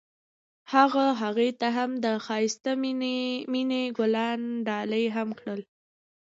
[0.73, 1.69] هغه هغې ته
[2.05, 2.71] د ښایسته
[3.51, 5.61] مینه ګلان ډالۍ هم کړل.